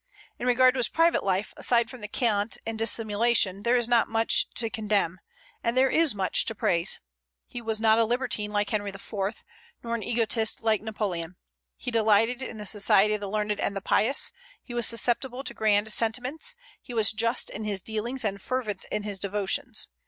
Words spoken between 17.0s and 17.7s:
just in